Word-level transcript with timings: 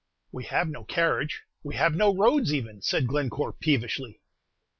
"We 0.31 0.45
have 0.45 0.67
no 0.67 0.83
carriage, 0.83 1.43
we 1.61 1.75
have 1.75 1.93
no 1.93 2.11
roads, 2.11 2.51
even," 2.51 2.81
said 2.81 3.05
Glencore, 3.05 3.53
peevishly. 3.53 4.19